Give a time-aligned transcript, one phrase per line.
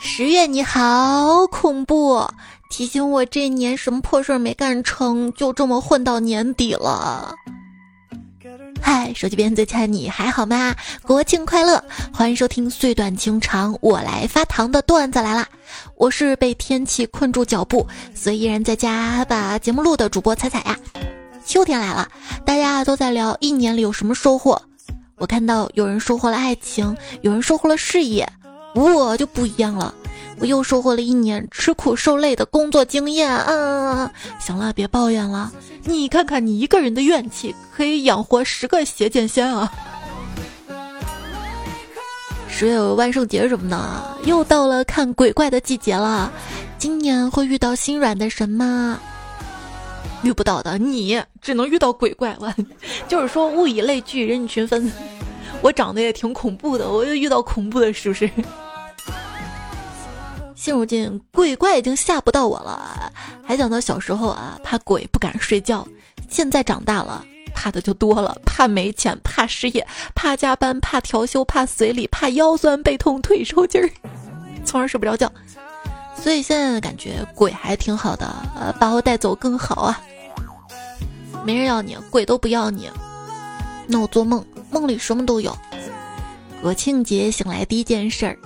[0.00, 2.26] 十月你好恐怖，
[2.70, 7.34] 提醒我这年什么破事儿没干成，就这么混到年底了。
[8.80, 10.74] 嗨，手机边最亲爱的你还好吗？
[11.02, 11.82] 国庆快乐！
[12.12, 15.46] 欢迎收听岁短情长，我来发糖的段子来啦！
[15.96, 20.78] 我是被天气困住脚步，所以依然在家把节目录的主播彩彩呀。
[21.44, 22.08] 秋天来了，
[22.46, 24.62] 大家都在聊一年里有什么收获。
[25.16, 28.30] 我看到有人收获了爱情，有人收获了事业，
[28.74, 29.94] 我就不一样了。
[30.40, 33.28] 我又收获了一年吃苦受累的工作经验。
[33.28, 35.52] 啊，行了，别抱怨了。
[35.84, 39.72] 你看看你一个人的怨气，可以养活十个邪剑仙啊！
[42.48, 46.30] 十月有万圣节什么的，又到了看鬼怪的季节了。
[46.78, 49.00] 今年会遇到心软的神吗？
[50.22, 52.54] 遇不到的，你只能遇到鬼怪了。
[53.08, 54.92] 就是说，物以类聚，人以群分。
[55.60, 58.30] 我长得也挺恐怖的，我又遇到恐怖的，是不是？
[60.54, 63.12] 现如今，鬼怪已经吓不到我了。
[63.44, 65.86] 还想到小时候啊，怕鬼不敢睡觉。
[66.28, 73.88] 现在长大了，怕的就多了，怕没钱，怕失业，怕加班，怕调休，怕随礼，怕腰酸背痛、腿抽筋儿，
[74.64, 75.30] 从而睡不着觉。
[76.20, 78.26] 所以现在感觉鬼还挺好的，
[78.58, 80.00] 呃，把我带走更好啊。
[81.44, 82.90] 没人要你，鬼都不要你，
[83.86, 85.56] 那我做梦，梦里什么都有。
[86.60, 88.38] 国庆节醒来第一件事儿，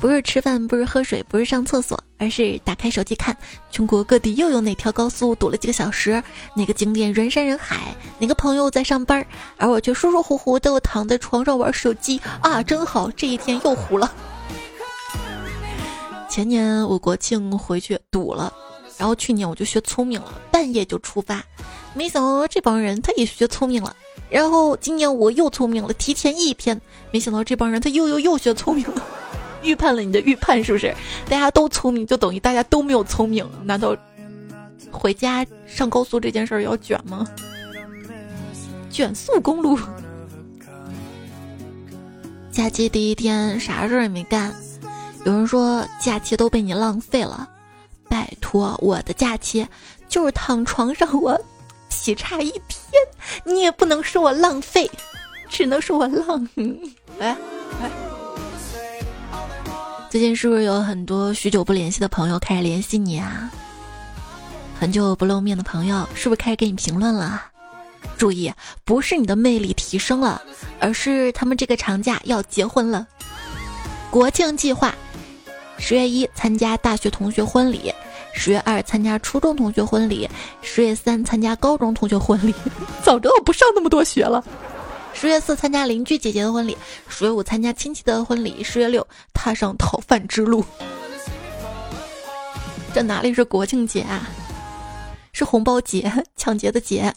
[0.00, 3.36] 不是吃饭，不是喝水，不是上厕所，而是打开手机看
[3.70, 6.22] 全国各地又有哪条高速堵了几个小时，
[6.54, 14.12] 哪个景点人山人海，哪个朋友在上班，而我却舒舒服服的躺在床上玩手机啊，真好，这一天又糊了。
[16.28, 18.52] 前年我国庆回去堵了，
[18.98, 21.42] 然后去年我就学聪明了，半夜就出发。
[21.94, 23.96] 没想到这帮人他也学聪明了，
[24.30, 26.80] 然后今年我又聪明了，提前一天。
[27.10, 29.02] 没想到这帮人他又又又学聪明了，
[29.62, 30.94] 预判了你的预判是不是？
[31.28, 33.48] 大家都聪明就等于大家都没有聪明？
[33.64, 33.96] 难道
[34.90, 37.26] 回家上高速这件事儿要卷吗？
[38.90, 39.78] 卷速公路，
[42.50, 44.54] 假期第一天啥事儿也没干。
[45.24, 47.48] 有人说假期都被你浪费了，
[48.08, 49.66] 拜托，我的假期
[50.08, 51.38] 就是躺床上我
[52.08, 52.90] 劈叉一天，
[53.44, 54.90] 你也不能说我浪费，
[55.46, 56.48] 只能说我浪。
[57.20, 57.36] 哎
[57.82, 57.90] 哎，
[60.08, 63.50] 最近是不是有很多许久不联系的朋友开始联系你啊？
[64.80, 67.44] 很久不露面的朋友是不是开始给你评论了？
[68.16, 68.50] 注意，
[68.86, 70.40] 不是你的魅力提升了，
[70.80, 73.06] 而是他们这个长假要结婚了。
[74.08, 74.94] 国庆计划。
[75.76, 77.92] 十月一参加大学同学婚礼，
[78.38, 80.30] 十月二参加初中同学婚礼，
[80.62, 82.54] 十月三参加高中同学婚礼。
[83.02, 84.42] 早知道不上那么多学了。
[85.12, 86.78] 十月四参加邻居姐姐的婚礼，
[87.08, 89.04] 十月五参加亲戚的婚礼，十月六
[89.34, 90.64] 踏上讨饭之路。
[92.94, 94.28] 这哪里是国庆节啊？
[95.32, 97.12] 是红包节，抢劫的劫。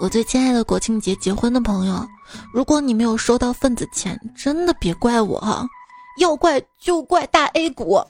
[0.00, 2.08] 我最亲爱的国庆节结婚的朋友，
[2.50, 5.68] 如果你没有收到份子钱，真的别怪我。
[6.18, 8.02] 要怪就怪大 A 股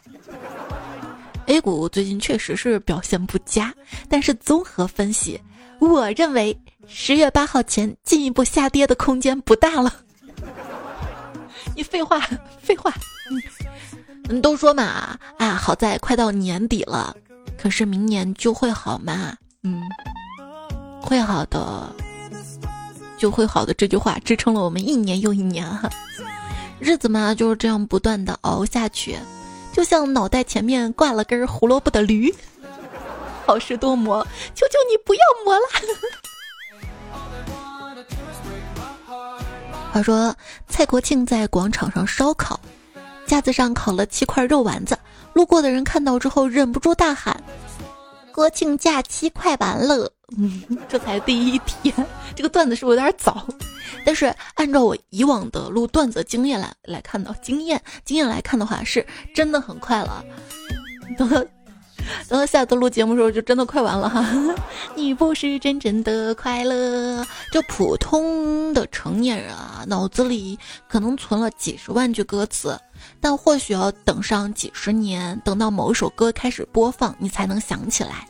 [1.47, 3.73] ，A 股最近确实是表现不佳，
[4.09, 5.41] 但是综合分析，
[5.81, 9.93] 我认为十月八号前进一步下跌的空间不大了。
[11.75, 12.21] 你废话，
[12.61, 12.93] 废话，
[14.29, 17.15] 嗯，都说嘛，啊，好在快到年底了，
[17.59, 19.34] 可是明年就会好吗？
[19.63, 19.83] 嗯，
[21.03, 21.93] 会好的，
[23.19, 25.89] 就会好的这句话支撑了我们一年又一年哈。
[26.78, 29.17] 日子嘛就是这样不断的熬下去，
[29.77, 32.35] 就像脑袋前面挂了根胡萝卜的驴，
[33.45, 35.61] 好事多磨，求求你不要磨了。
[39.93, 40.35] 话说
[40.67, 42.59] 蔡国庆在广场上烧烤，
[43.27, 44.99] 架子上烤了七块肉丸子，
[45.35, 47.39] 路过的人看到之后忍不住大喊
[48.33, 51.95] ：“国庆假期快完了！”嗯， 这才第一天，
[52.35, 53.47] 这个段子是不是有点早？
[54.05, 60.25] 但是按照我以往的录段子经验来来看到经验经验来看的话，是真的很快了。
[61.16, 61.45] 等到
[62.28, 64.25] 等到下次录节目的时候，就真的快完了哈。
[64.95, 70.59] 你不是真正的快乐，就普通的成年人啊，脑子里
[70.89, 72.78] 可能存了几十万句歌词，
[73.21, 78.28] 但或许要等上几十年，等到某一首歌开始播放，你才能想起来。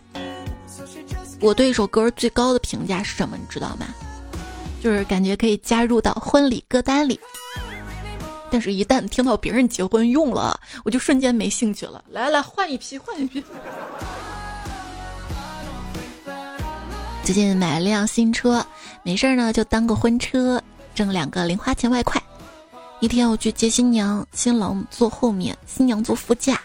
[1.40, 3.36] 我对一首歌最高的评价是什么？
[3.36, 3.86] 你知道吗？
[4.86, 7.18] 就是感觉可以加入到婚礼歌单里，
[8.52, 12.04] 但是，一旦听到别人结婚用了，我就瞬间没兴趣了。
[12.08, 13.42] 来来，换一批，换一批。
[17.24, 18.64] 最近买了辆新车，
[19.02, 20.62] 没事儿呢就当个婚车，
[20.94, 22.22] 挣两个零花钱外快。
[23.00, 26.60] 一天我去接新娘，新郎坐后面，新娘坐副驾。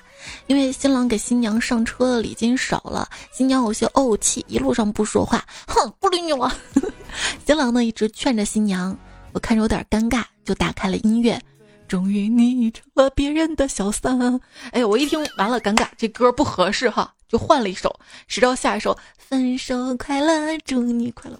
[0.47, 6.51] 因为新郎给新娘上车的礼金少了，新娘有些怄气，一路上不说话，哼，不理你了。
[7.45, 8.97] 新郎呢一直劝着新娘，
[9.33, 11.41] 我看着有点尴尬，就打开了音乐。
[11.87, 14.39] 终于你成了别人的小三，
[14.71, 17.93] 哎，我一听完了，尴尬，这歌不合适哈，就换了一首。
[18.27, 21.37] 谁知道下一首分手快乐，祝你快乐。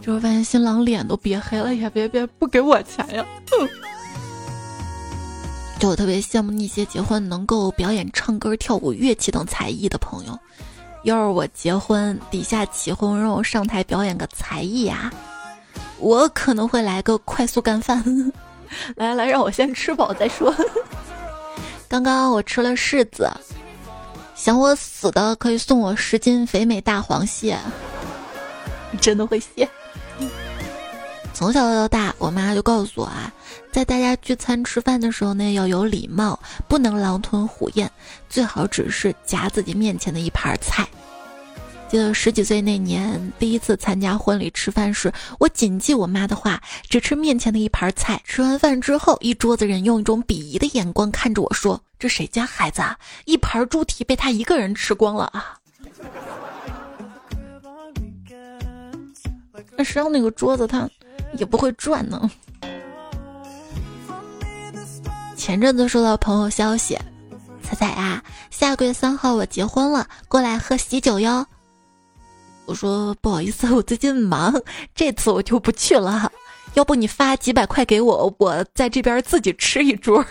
[0.00, 3.26] 就发现新郎脸都憋黑了，呀，别别不给我钱呀！
[5.80, 10.38] 就我特别羡慕那些结婚能够表演唱歌、跳舞、乐器等才艺的朋友。
[11.04, 15.10] 要是我结婚，底下起哄让我上台表演个才艺啊，
[15.98, 18.04] 我可能会来个快速干饭。
[18.94, 20.54] 来来，让我先吃饱再说。
[21.88, 23.30] 刚刚我吃了柿子，
[24.34, 27.58] 想我死的可以送我十斤肥美大黄蟹，
[28.90, 29.66] 你 真的会谢。
[31.40, 33.32] 从小到大，我妈就告诉我啊，
[33.72, 36.38] 在大家聚餐吃饭的时候呢，要有礼貌，
[36.68, 37.90] 不能狼吞虎咽，
[38.28, 40.86] 最好只是夹自己面前的一盘菜。
[41.88, 46.60] 记得十几岁那年，第一次参加婚礼吃饭时，我谨记我妈的话，
[46.90, 48.20] 只吃面前的一盘菜。
[48.22, 52.94] 吃完饭之后，一桌子人用一种鄙夷的眼光看着我说：“这谁家孩子啊？
[53.24, 55.56] 一盘猪蹄被他一个人吃光了啊！”
[59.74, 60.86] 那谁让那个桌子他
[61.40, 62.30] 也不会转呢？
[65.34, 66.96] 前阵子收到朋友消息，
[67.62, 71.44] 彩彩啊，下个月三号我结婚了，过来喝喜酒哟。
[72.66, 74.54] 我说不好意思，我最近忙，
[74.94, 76.30] 这次我就不去了。
[76.74, 80.24] 要不你发几百块给我，我在这边自己吃一桌。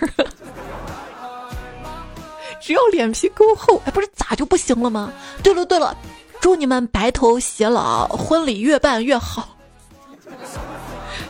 [2.62, 5.12] 只要脸皮够厚，哎，不是咋就不行了吗？
[5.42, 5.98] 对了对了。
[6.40, 9.58] 祝你们白头偕老，婚礼越办越好。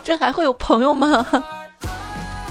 [0.09, 1.23] 这还会有朋友吗？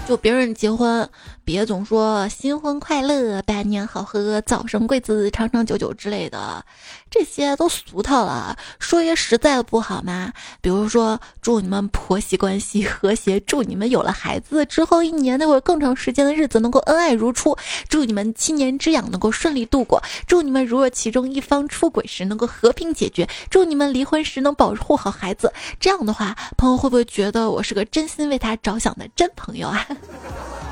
[0.07, 1.11] 就别人结婚。
[1.49, 6.63] 别总说新婚快乐、百年好合、早生贵子、长长久久之类的，
[7.11, 8.55] 这些都俗套了。
[8.79, 10.31] 说些实在的不好吗？
[10.61, 17.57] 比如说，祝你们婆媳关系和谐，祝你们有了孩子之后一年或者更长时间的日子能够恩爱如初，
[17.89, 25.51] 祝你们七年之痒能够顺利度过，祝你们如若其中一方出轨时能够和平解决，祝你们离婚时能保护好孩子。
[25.81, 29.87] 这样的话，朋友会不会觉得我是个真心为他着想的真朋友啊？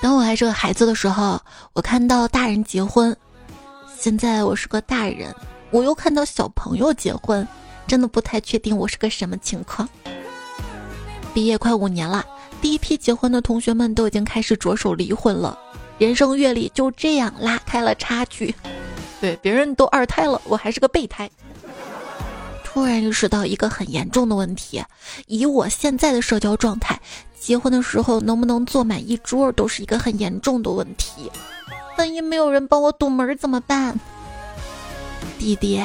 [0.00, 1.40] 当我还是个孩子的时候，
[1.72, 3.12] 我看到大人结婚；
[3.98, 5.34] 现在我是个大人，
[5.70, 7.46] 我又看到小朋友结婚，
[7.86, 9.88] 真的不太确定我是个什么情况。
[11.34, 12.24] 毕业快五年了，
[12.60, 15.58] 第一批结婚的同学们都已经开始着手离婚了，
[15.98, 18.54] 人生阅历就这样拉开了差距。
[19.20, 21.28] 对，别人都二胎了，我还是个备胎。
[22.62, 24.84] 突然意识到一个很严重的问题：
[25.26, 27.00] 以我现在的社交状态。
[27.48, 31.32] 结婚的时候能不能坐满一桌都是一个很严重的问题，
[31.96, 33.98] 万一没有人帮我堵门怎么办？
[35.38, 35.82] 弟弟，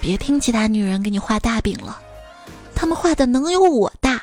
[0.00, 1.98] 别听其他女人给你画大饼了，
[2.72, 4.22] 他们画的能有我大？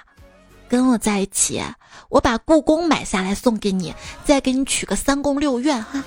[0.70, 1.62] 跟我在一起，
[2.08, 3.94] 我把故宫买下来送给你，
[4.24, 6.02] 再给你娶个三宫六院哈。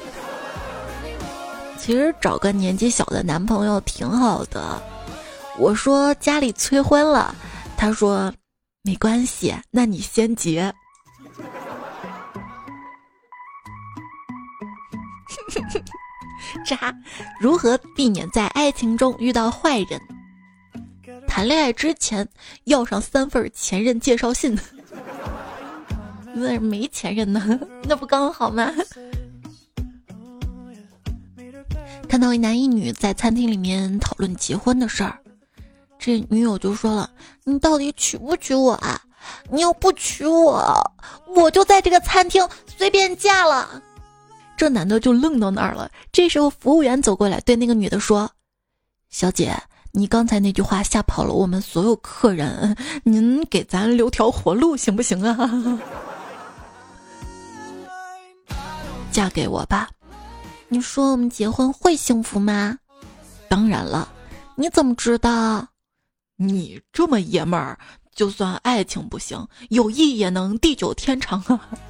[1.78, 4.80] 其实找个年纪小的男朋友挺好的。
[5.58, 7.34] 我说家里催婚了，
[7.76, 8.32] 他说。
[8.86, 10.62] 没关系，那你先结。
[16.64, 16.94] 渣，
[17.40, 20.00] 如何避免在爱情中遇到坏人？
[21.26, 22.26] 谈恋爱之前
[22.64, 24.56] 要上三份前任介绍信。
[26.32, 28.70] 那没前任呢， 那不刚好吗？
[32.08, 35.18] 看到一男一女在餐厅里面讨论结婚的事儿。
[36.06, 37.10] 这女友就说了
[37.42, 39.02] ：“你到底娶不娶我啊？
[39.50, 40.92] 你要不娶我，
[41.34, 42.48] 我就在这个餐厅
[42.78, 43.82] 随便嫁了。”
[44.56, 45.90] 这男的就愣到那儿了。
[46.12, 48.30] 这时候，服务员走过来对那个女的说
[49.10, 49.52] ：“小姐，
[49.90, 55.80] 你刚才那句话吓跑了我们所有客人，您给咱留条活路行不行啊？
[59.10, 59.90] 嫁给我吧。
[60.68, 62.78] 你说我们结婚会幸福吗？
[63.48, 64.08] 当然了，
[64.54, 65.66] 你怎么知道？”
[66.36, 67.78] 你这么爷们儿，
[68.14, 71.68] 就算爱情不行，友谊也能地久天长啊！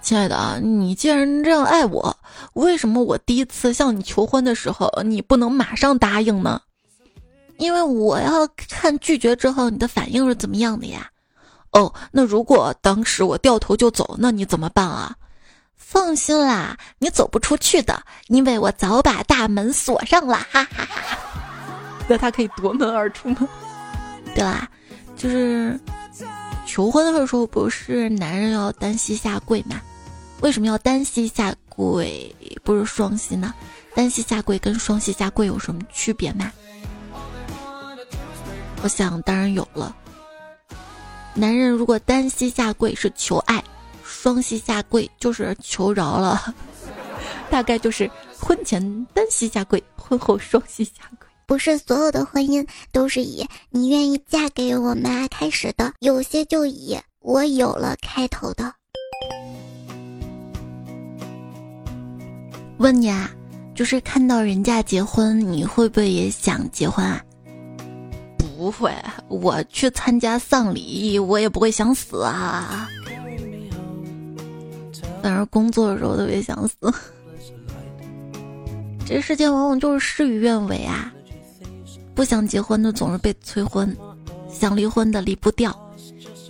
[0.00, 2.16] 亲爱的啊，你既然这样爱我，
[2.54, 6.62] 为什么我第一次向你求婚的时候，你不能马上答应呢？
[7.58, 11.10] 因为我要看拒绝之后你的反应是怎么样的呀。
[11.72, 15.14] 哦，那如果当时我掉头就走，那你怎么办啊？
[15.92, 21.18] 放心啦，你走不出去的，因为我早把大门锁上了，哈哈哈。
[22.08, 23.46] 那他可以夺门而出吗？
[24.34, 24.66] 对啦，
[25.18, 25.78] 就是
[26.66, 29.82] 求婚的时候，不是男人要单膝下跪吗？
[30.40, 32.34] 为什么要单膝下跪，
[32.64, 33.52] 不是双膝呢？
[33.94, 36.50] 单膝下跪跟双膝下跪有什么区别吗？
[38.82, 39.94] 我想，当然有了。
[41.34, 43.62] 男人如果单膝下跪是求爱，
[44.22, 46.54] 双膝下跪就是求饶了。
[47.50, 48.80] 大概就是婚前
[49.12, 51.26] 单膝下跪，婚后双膝下跪。
[51.44, 58.72] 不是所有的婚姻都是以“你愿意嫁给我吗”开始的，有些就以“我有了”开头的。
[62.78, 63.28] 问你啊，
[63.74, 67.20] 就是看到人家结婚，你会不会也想结婚啊？
[68.38, 68.94] 不会，
[69.26, 72.88] 我去参加丧礼，我也不会想死啊。
[75.22, 76.76] 反正工作的时候特别想死。
[79.06, 81.12] 这世界往往就是事与愿违啊。
[82.14, 83.96] 不想结婚的总是被催婚，
[84.52, 85.74] 想离婚的离不掉，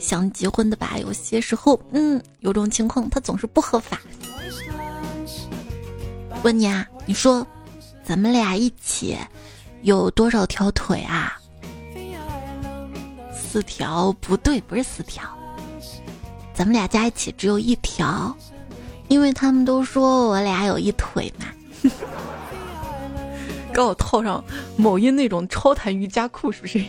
[0.01, 4.01] 想结婚的吧，有些时候，嗯，有种情况他总是不合法。
[6.43, 7.47] 问你啊，你说，
[8.03, 9.17] 咱们俩一起
[9.83, 11.39] 有多少条腿啊？
[13.33, 14.13] 四条？
[14.21, 15.23] 不对，不是四条，
[16.53, 18.37] 咱们俩加一起只有一条，
[19.13, 21.45] 因为他们都说我俩有一腿嘛。
[23.71, 24.43] 给我套上
[24.75, 26.83] 某音那种超弹瑜伽裤，是不是？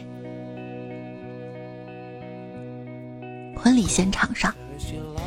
[3.58, 4.56] 婚礼现场上，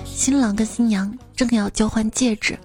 [0.06, 2.58] 新郎跟新娘正要交换戒指，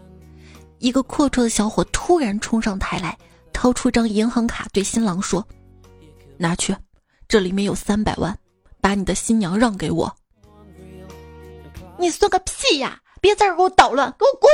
[0.80, 3.18] 一个阔绰的小伙突然冲上台来，
[3.52, 5.46] 掏出张银行卡对新郎说
[6.40, 6.74] ：“拿去，
[7.28, 8.34] 这里面有三百万，
[8.80, 10.16] 把你的新娘让给我。”
[12.00, 12.98] 你算个屁呀！
[13.22, 14.52] 别在这给我捣乱，给我滚！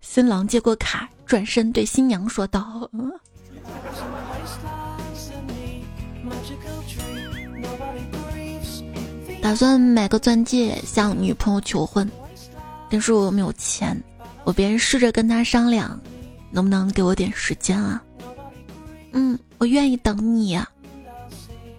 [0.00, 2.88] 新郎接过卡，转身对新娘说道。
[9.40, 12.08] 打算买个钻戒向女朋友求婚，
[12.90, 13.98] 但是我没有钱，
[14.44, 15.98] 我便试着跟他商量，
[16.50, 18.02] 能不能给我点时间啊？
[19.12, 20.68] 嗯，我愿意等你呀，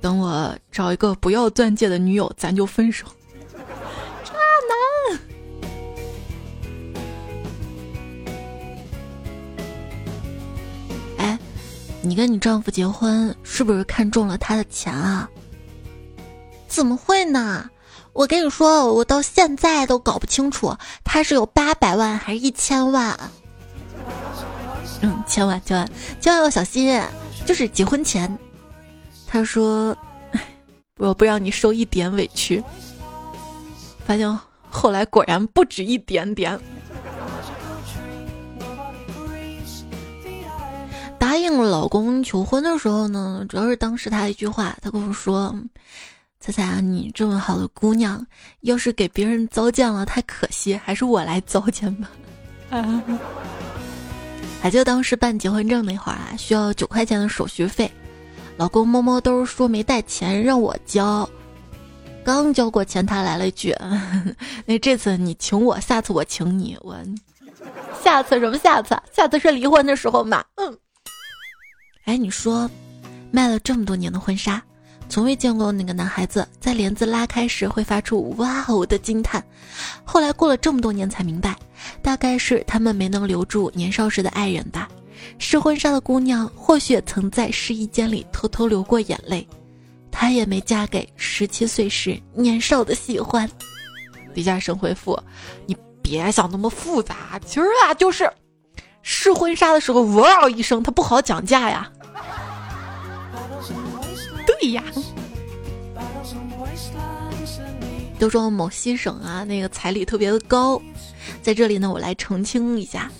[0.02, 3.06] 等我找一个不要钻戒的女友，咱就分手。
[12.02, 15.30] 你跟你丈夫结婚是不是看中了他的钱啊？
[16.68, 17.70] 怎么会呢？
[18.14, 23.18] 我跟你说，我到现在都搞不清楚他是有八百万还是一千万。
[25.02, 25.90] 嗯，千万千万
[26.20, 27.02] 千万要小心，
[27.46, 28.38] 就是结婚前，
[29.28, 29.96] 他说
[30.98, 32.64] 我不让你受一点委屈，
[34.06, 34.40] 发现
[34.70, 36.60] 后来果然不止一点点。
[41.20, 45.54] 答应老公求婚的时候呢，主要是当时他一句话，他跟我说。
[46.42, 48.26] 彩彩啊，你这么好的姑娘，
[48.62, 52.10] 要是给别人糟践了，太可惜，还是我来糟践吧。
[54.62, 57.92] 还记得当时办结婚证那会儿啊，需要九块钱的手续费，
[58.56, 61.30] 老公摸摸兜说没带钱让我交，
[62.24, 63.76] 刚交过钱，他来了一句
[64.66, 66.96] ：“那这次你请我，下次我请你。”我
[68.02, 68.98] 下次什么下次？
[69.12, 70.42] 下次是离婚的时候嘛。
[70.56, 70.74] 嗯。
[72.06, 72.70] 哎，你说，
[73.32, 74.62] 卖了这么多年的婚纱。
[75.08, 79.44] 从未见过那个男孩子在帘子拉开时会发出“哇哦”的惊叹，
[80.04, 81.58] 后来过了这么多年才明白，
[82.04, 84.88] 大概是他们没能留住年少时的爱人吧。
[85.40, 89.48] 试婚纱的姑娘或许曾在试衣间里偷偷流过眼泪，
[90.12, 93.50] 她也没嫁给十七岁时年少的喜欢。
[94.36, 95.20] 李嘉生回复
[95.66, 98.32] ：“你别想那么复杂，其实啊就是
[99.12, 101.92] 试婚纱的时候哇哦一声，他不好讲价呀。”
[104.46, 104.84] 对呀，
[108.20, 110.80] 都说某西省啊，那个彩礼特别的高，
[111.42, 113.12] 在这里呢，我来澄清一下，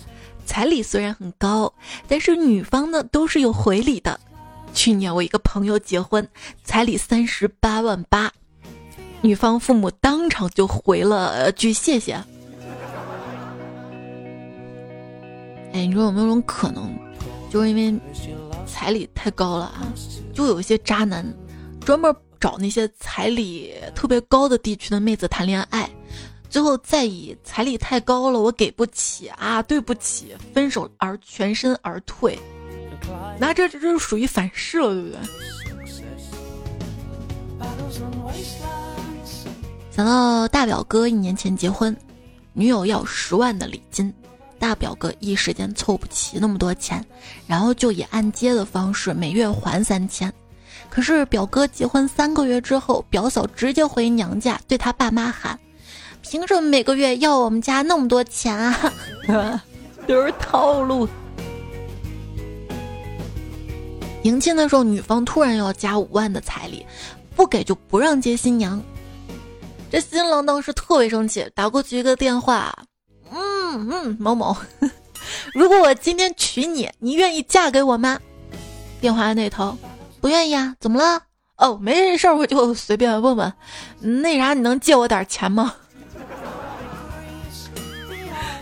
[0.46, 1.74] 彩礼虽然很高，
[2.06, 4.20] 但是女方呢都是有回礼的。
[4.72, 6.28] 去年我一个朋友结婚，
[6.62, 8.30] 彩礼三十八万八，
[9.22, 12.22] 女方父母当场就回了句谢谢。
[15.72, 16.92] 哎，你说有没有种可能，
[17.50, 18.00] 就是因为？
[18.66, 19.92] 彩礼太高了啊，
[20.32, 21.26] 就有一些渣男，
[21.80, 25.90] 专门找那些彩礼特别高的地区的妹子谈恋爱，
[26.48, 32.38] 最后再以彩礼太高了，我给不起啊，对不起，分手而全身而退，
[33.38, 35.18] 那这这这属于反噬了，对不对？
[39.90, 41.94] 想到大表哥一年前结婚，
[42.52, 44.14] 女友要十万的礼金，
[44.60, 47.04] 大表哥一时间凑不齐那么多钱，
[47.46, 50.32] 然后就以按揭的方式每月还三千。
[50.88, 55.58] 可是表哥结婚三个月之后，表嫂直接回娘家对他爸妈喊
[56.20, 58.92] ：“凭什么每个月要我们家那么多钱啊？”
[60.06, 61.08] 都是套路。
[64.24, 66.84] 迎亲的时候，女方突然要加五万的彩礼，
[67.34, 68.82] 不给就不让接新娘。
[69.90, 72.76] 这新郎当时特别生气，打过去一个电话
[73.30, 74.56] ：“嗯嗯，某某，
[75.54, 78.18] 如果我今天娶你，你愿意嫁给我吗？”
[79.00, 79.76] 电话那头。
[80.20, 80.76] 不愿意啊？
[80.78, 81.22] 怎么了？
[81.56, 83.52] 哦，没事儿，我就随便问问。
[84.00, 85.74] 那啥，你能借我点钱吗？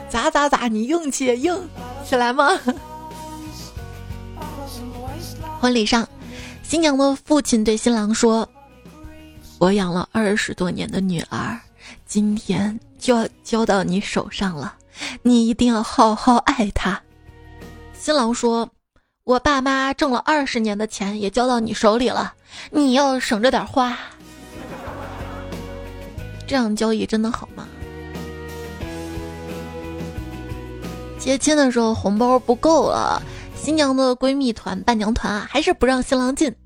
[0.09, 0.69] 咋咋咋？
[0.69, 1.69] 你硬气硬
[2.09, 2.51] 起来吗？
[5.61, 6.09] 婚礼上，
[6.63, 8.49] 新娘的父亲对新郎说
[9.59, 11.59] ：“我养了二十多年的女儿，
[12.07, 14.75] 今天就要交到你手上了，
[15.23, 17.01] 你一定要好好爱她。”
[17.95, 18.69] 新郎说。
[19.25, 22.33] 我爸妈挣了二十年的钱也交到你手里了，
[22.71, 23.95] 你要省着点花。
[26.47, 27.69] 这样交易真的好吗？
[31.19, 33.23] 接亲的时候红包不够了，
[33.55, 36.57] 新娘的闺蜜团、伴娘团啊，还是不让新郎进。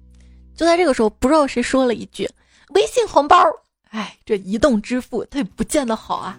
[0.55, 2.31] 就在这个时候，不知道谁说了一句
[2.77, 3.45] ：“微信红包。”
[3.93, 6.37] 哎，这移动支付它也不见得好啊。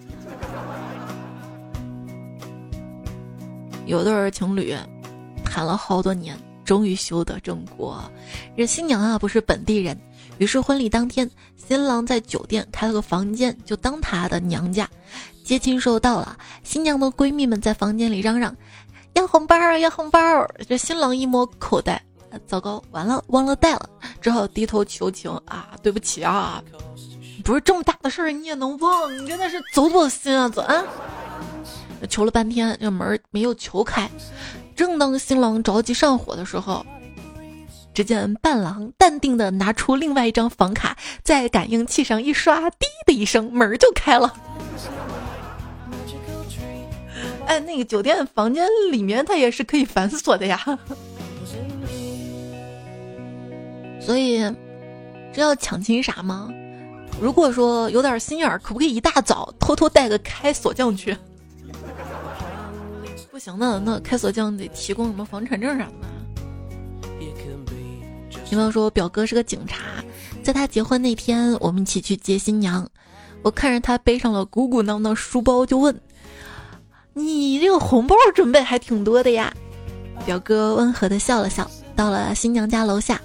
[3.87, 4.75] 有对情侣。
[5.45, 8.03] 谈了好多年，终于修得正果。
[8.57, 9.95] 这新娘啊不是本地人，
[10.39, 14.89] 于是婚礼当天，新郎在酒店开了个房间，就当他的娘家。
[15.43, 18.55] 接亲时候到了，新娘的闺蜜们在房间里嚷嚷
[19.13, 20.19] ：“要红包，要红包！”
[20.67, 22.03] 这新郎一摸口袋，
[22.47, 23.87] 糟糕，完了，忘了带了，
[24.19, 26.63] 只好低头求情啊，对不起啊，
[27.43, 29.13] 不是这么大的事儿你也能忘？
[29.21, 30.83] 你真的是走走心啊，走啊！
[32.09, 34.09] 求了半天，这门没有求开。
[34.75, 36.85] 正当新郎着急上火的时候，
[37.93, 44.33] 只见伴郎淡定的拿出另外一张房卡，在感应器上一刷，滴的一声，门就开了。
[47.45, 50.59] 哎，那个酒店房间里面它也是可以反锁的呀。
[53.99, 54.39] 所以，
[55.33, 56.49] 这要抢亲啥吗？
[57.23, 61.15] 如果说有点心眼儿，可不可以一大早偷偷带个开锁匠去？
[63.31, 65.91] 不行的，那开锁匠得提供什么房产证啥的。
[68.49, 70.03] 女朋友说，表哥是个警察，
[70.43, 72.85] 在他结婚那天，我们一起去接新娘。
[73.41, 75.97] 我看着他背上了鼓鼓囊囊书包，就问
[77.15, 79.53] ：“你这个红包准备还挺多的呀？”
[80.27, 81.71] 表哥温和的笑了笑。
[81.95, 83.21] 到了新娘家楼下，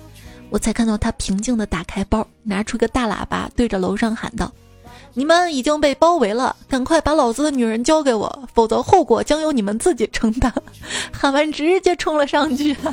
[0.50, 4.50] 我才看到他平静的打开包，拿出个大喇叭，对着楼上喊道。
[5.14, 10.52] 你们已经被包围了，赶快把老子的女人交给我，否则后果将由你们自己承担。
[11.12, 12.76] 喊完，直接冲了上去。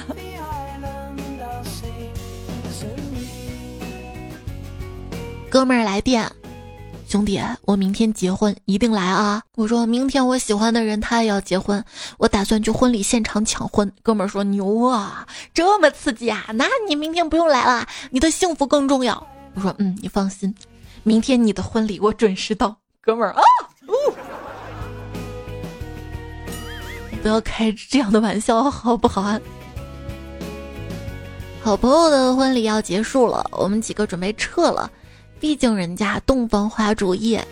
[5.49, 6.29] 哥们儿来电，
[7.07, 9.41] 兄弟，我明天结婚，一定来啊！
[9.55, 11.83] 我说明天我喜欢的人他也要结婚，
[12.17, 13.89] 我打算去婚礼现场抢婚。
[14.01, 16.45] 哥们儿说牛啊，这么刺激啊！
[16.55, 19.25] 那你明天不用来了，你的幸福更重要。
[19.53, 20.53] 我说嗯，你放心。
[21.03, 23.41] 明天你的婚礼我准时到，哥们儿啊！
[27.21, 29.39] 不要开这样的玩笑，好不好啊？
[31.61, 34.89] 好朋友的婚礼要结束了，我们几个准备撤了，
[35.45, 37.45] 毕竟人家洞房花烛夜。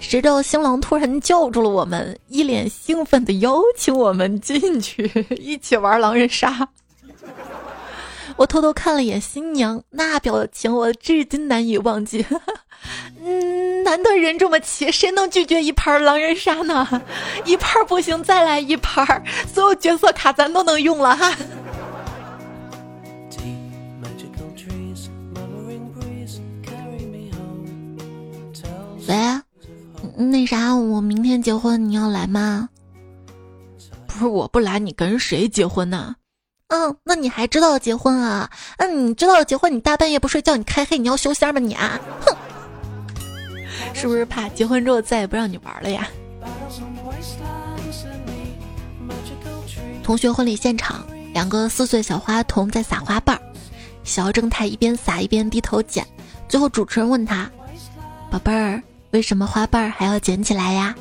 [0.00, 6.66] 谁知道新郎突然叫住了我们，一脸兴奋的邀请我们进去一起玩狼人杀。
[8.36, 12.24] 我偷偷看了眼新娘那表情，我至今难以忘记。
[13.22, 17.02] 嗯，难得人这么齐，谁能拒绝一盘狼人杀呢？
[17.44, 21.36] 一盘不行，再来一盘，所有角色卡咱都能用了哈。
[29.08, 29.16] 喂，
[30.16, 32.68] 那啥，我明天结婚，你要来吗？
[34.06, 36.14] 不是我不来，你跟谁结婚呢？
[36.68, 38.50] 嗯，那你还知道结婚啊？
[38.76, 41.98] 嗯，你知道结婚，你大半夜不睡觉，你开黑，你要修仙吗你啊？
[42.20, 42.36] 哼，
[43.94, 46.06] 是不是怕结婚之后再也不让你玩了呀？
[50.02, 53.42] 同学婚礼现场，两个四岁小花童在撒花瓣儿，
[54.04, 56.06] 小正太一边撒一边低头捡，
[56.46, 57.50] 最后主持人问他
[58.30, 60.94] ：“宝贝儿，为什么花瓣还要捡起来呀？”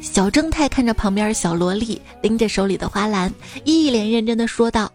[0.00, 3.32] 小正太看着旁边小萝莉拎着手里的花篮，
[3.64, 4.90] 一脸认真的说道：“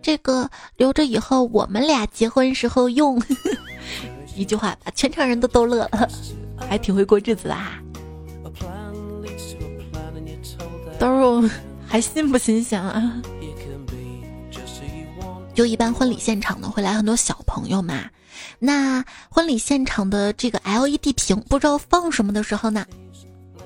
[0.00, 3.22] 这个留着以后我们俩结婚时候用。
[4.34, 6.08] ”一句话把全场人都逗乐了，
[6.56, 7.72] 还挺会过日子的哈。
[10.98, 11.42] 到时候
[11.86, 13.22] 还新不新鲜啊？
[15.56, 18.04] 就一般婚礼现场呢，会来很多小朋友嘛。
[18.58, 22.84] 那婚礼现场的这个 LED 屏不知道放什么的时候呢？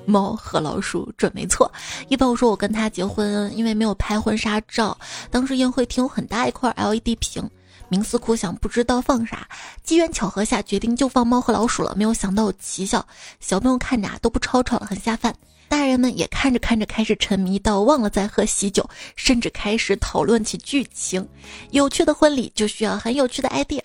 [0.05, 1.69] 猫和老鼠准没错。
[2.07, 4.97] 一般我说，我跟他结婚，因为没有拍婚纱照，
[5.29, 7.43] 当时宴会厅有很大一块 LED 屏，
[7.89, 9.45] 冥思苦想不知道放啥，
[9.83, 11.93] 机缘巧合下决定就放猫和老鼠了。
[11.97, 13.05] 没有想到有奇效，
[13.41, 15.35] 小朋友看着啊都不吵吵了，很下饭。
[15.71, 21.25] 大人们也看着看着开始沉迷到忘了在喝喜酒，甚至开始讨论起剧情。
[21.69, 23.79] 有趣的婚礼就需要很有趣的 idea。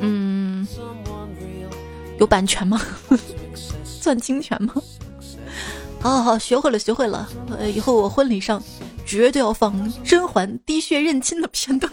[0.00, 0.68] 嗯，
[2.18, 2.82] 有版权吗？
[3.82, 4.74] 算侵权吗？
[6.02, 7.26] 好好好，学会了，学会了。
[7.48, 8.62] 呃，以后我婚礼上
[9.06, 11.90] 绝对要放甄嬛滴血认亲的片段。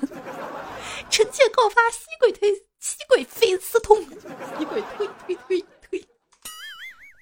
[1.09, 3.97] 臣妾告发熹贵妃，熹贵妃私通，
[4.59, 5.65] 熹贵推推推。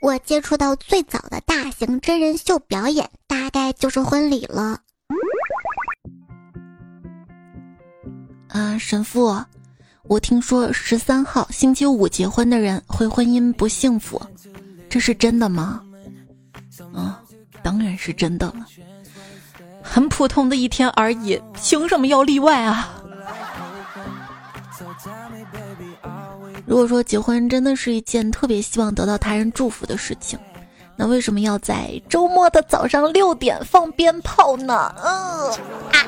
[0.06, 4.80] 我接触到最早的大型真人秀表演，大概就是婚礼了。
[8.50, 9.44] 啊，神父，
[10.04, 14.22] 我听说十三号星期五结婚的人会婚姻不幸福，
[14.88, 15.82] 这是真的吗？
[16.94, 17.12] 嗯，
[17.64, 18.68] 当然是真的了。
[19.82, 22.94] 很普通的一天而已，凭什么要例外啊？
[26.66, 30.38] 如果说结婚真的是一件特别希望得到他人祝福的事情，
[30.96, 34.96] 那为什么要在周末的早上六点放鞭炮呢？
[35.04, 36.08] 嗯啊，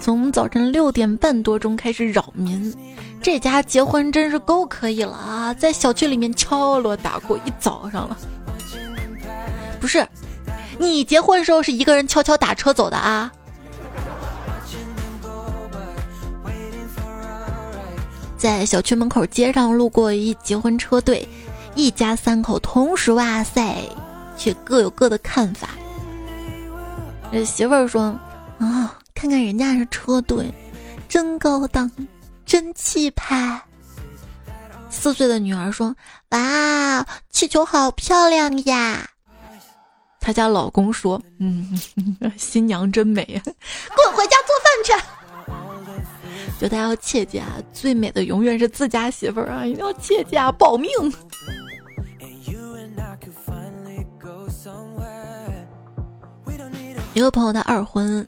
[0.00, 2.74] 从早晨六点半多钟开始扰民，
[3.20, 5.52] 这家结婚真是够可以了啊！
[5.52, 8.16] 在小区里面敲锣打鼓一早上了。
[9.80, 10.06] 不是，
[10.78, 13.30] 你结婚时候是一个人悄悄打车走的啊？
[18.38, 21.28] 在小区门口街上路过一结婚车队，
[21.74, 23.76] 一家三口同时哇塞，
[24.36, 25.70] 却各有各的看法。
[27.32, 28.16] 这媳妇儿说
[28.58, 30.48] ：“啊，看看人家是车队，
[31.08, 31.90] 真高档，
[32.46, 33.60] 真气派。”
[34.88, 35.94] 四岁的女儿说
[36.30, 39.10] ：“哇，气球好漂亮呀！”
[40.20, 41.76] 她家老公说：“嗯，
[42.38, 44.92] 新娘真美，滚回家做饭去。”
[46.58, 49.64] 就大家要切记啊，最美的永远是自家媳妇儿啊！
[49.64, 50.90] 一定要切记啊，保命。
[57.14, 58.26] 一个朋友的二婚，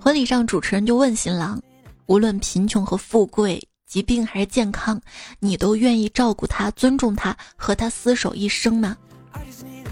[0.00, 1.60] 婚礼上主持人就问新郎：
[2.06, 5.00] 无论贫穷和富贵，疾病还是健康，
[5.38, 8.96] 你都愿意照顾他、尊重他、和他厮守一生吗？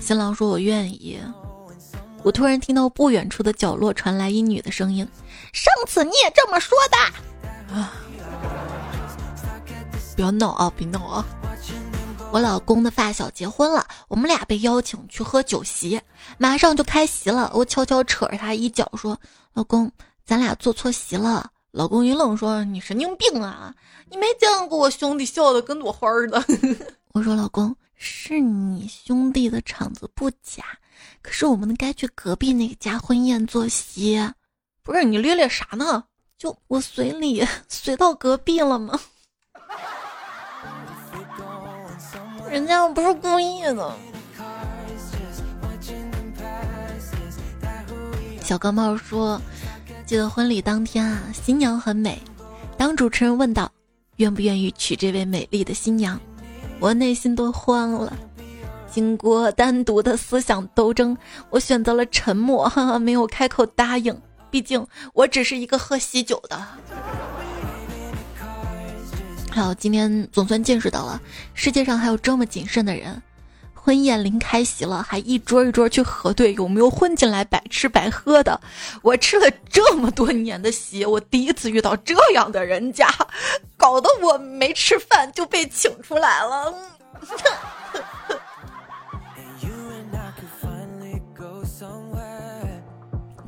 [0.01, 1.21] 新郎说：“我愿意。”
[2.25, 5.07] 我突然听到不远处的角落传来一女的声音
[5.53, 6.97] ：“上次你也这么说的。”
[7.75, 7.93] 啊！
[10.17, 10.73] 不要闹啊！
[10.77, 11.27] 别闹啊！
[12.31, 16.01] 我老公的发小结婚了，我们俩被邀请去喝酒席，
[16.39, 17.51] 马上就开席了。
[17.55, 19.19] 我悄悄扯着他衣角说
[19.55, 19.91] ：“老公，
[20.25, 23.75] 咱俩坐错席了。”老公一愣说：“你神经病啊！
[24.11, 26.45] 你没见过我兄弟笑的跟朵花的。
[27.13, 30.63] ”我说：“老公，是你兄弟的场子不假，
[31.23, 34.21] 可是我们该去隔壁那个家婚宴坐席。
[34.83, 36.05] 不是你咧咧啥呢？”
[36.45, 39.01] 就我随礼 随到隔壁了吗？
[42.51, 43.97] 人家又不是故意的。
[48.43, 49.41] 小钢炮说
[50.05, 52.21] ：“记得婚礼当天啊，新娘很美。
[52.77, 53.73] 当主持人问道
[54.17, 56.21] 愿不愿意娶这位美丽的新娘，
[56.79, 58.15] 我内心都慌了。
[58.91, 61.17] 经过单独的思想斗争，
[61.49, 64.15] 我选择了沉默，哈哈，没有开口答应。”
[64.55, 66.64] 毕竟我只是一个喝喜酒的。
[69.51, 71.21] 好，今天总算见识到了
[71.55, 73.21] 世界上还有这么谨慎的人。
[73.75, 78.61] 婚宴临开席了，还一桌一桌去核对有没有混进来白吃白喝的。
[79.03, 83.09] 我吃了这么多年的席，我第一次遇到这样的人家，
[83.77, 86.73] 搞得我没吃饭就被请出来了。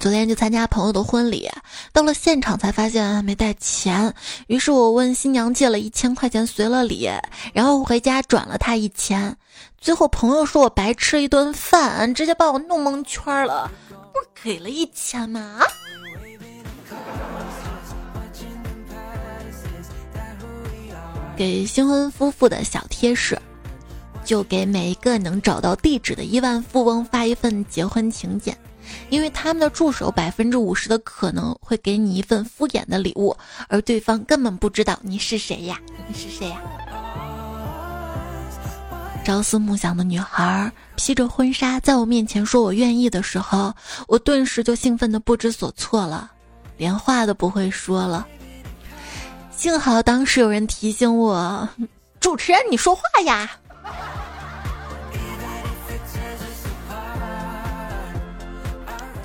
[0.06, 1.50] 昨天去参加朋友的婚礼，
[1.92, 4.14] 到了现场才发现没带钱，
[4.46, 7.10] 于是我问新娘借了一千块钱随了礼，
[7.52, 9.36] 然后回家转了他一千，
[9.80, 15.58] 最后朋友说我白吃一顿饭，直接把我弄蒙圈了，不给了一千吗？
[21.36, 23.36] 给新婚夫妇的小贴士，
[24.24, 28.56] 就给每一个能找到地址的亿万富翁发一份结婚请柬。
[29.08, 33.36] 因为他们的助手百分之五十的可能会给你一份敷衍的礼物，
[33.68, 35.78] 而对方根本不知道你是谁呀？
[36.08, 36.60] 你是谁呀？
[39.24, 43.74] 朝思暮想的女孩披着婚纱在我面前说我愿意的时候，
[44.06, 46.30] 我顿时就兴奋的不知所措了，
[46.76, 48.24] 连话都不会说了。
[49.50, 51.68] 幸好当时有人提醒我
[52.20, 53.50] ：“主持人，你说话呀。”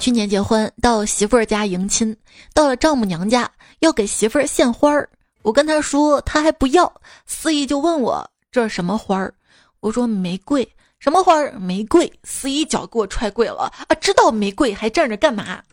[0.02, 2.18] 去年结婚到媳妇儿家迎亲，
[2.56, 3.48] 到了丈母娘家
[3.82, 5.08] 要给媳妇儿献花儿，
[5.44, 6.92] 我跟他说他还不要，
[7.28, 9.32] 司仪就问我这是什么花儿，
[9.80, 11.52] 我说玫瑰，什么花儿？
[11.60, 13.94] 玫瑰，司仪脚给我踹跪了啊！
[14.02, 15.62] 知道玫瑰还站着干嘛？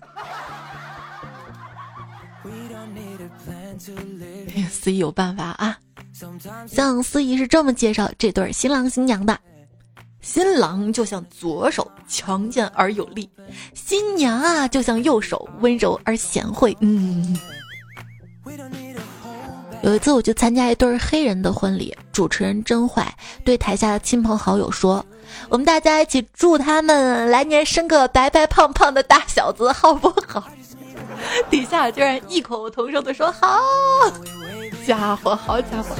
[4.71, 5.79] 司仪有办法啊，
[6.69, 9.41] 像司仪是这么介绍这对新郎新娘的。
[10.31, 13.27] 新郎就像左手强健而有力，
[13.73, 16.77] 新娘啊就像右手温柔而贤惠。
[16.81, 17.35] 嗯，
[19.81, 23.11] 有一次我去参加一对黑人的婚礼，主持人真坏，
[23.43, 25.03] 对台下的亲朋好友说
[25.49, 30.45] ：“我们大家一起祝他们来年生个白白胖胖的大小子，好不好？”
[31.49, 33.59] 底下居然异口同声的说：“好，
[34.87, 35.97] 家伙，好家伙。”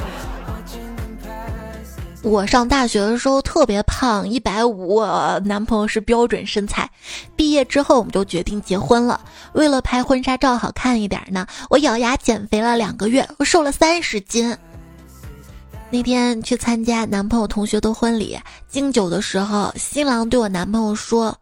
[2.21, 5.01] 我上大学的时候特别胖，一百五，
[5.45, 6.89] 男朋友是标准身材。
[7.35, 9.21] 毕业之后我们就决定结婚了。
[9.53, 14.55] 为了拍婚纱照好看一点呢，我咬牙减肥了两个月，我瘦了三十斤。
[15.89, 21.35] 那天去参加男朋友同学的婚礼，敬酒的时候，新郎对我男朋友说：“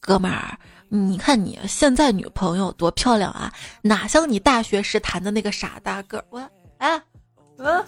[0.00, 7.00] 哥们儿，你看你现在女朋友多漂亮啊，哪像你大学时谈的那个傻大个儿。”我，哎，
[7.58, 7.84] 嗯。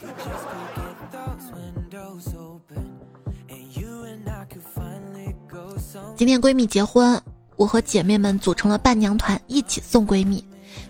[6.14, 7.20] 今天闺蜜结婚，
[7.56, 10.44] 我和姐妹们组成了伴娘团，一起送闺蜜。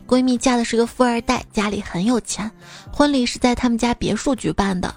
[0.06, 2.50] 闺蜜嫁的是个富二代，家里很有钱。
[2.92, 4.94] 婚礼是在他们家别墅举办的，